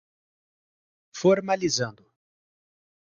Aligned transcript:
formalizando 1.19 2.07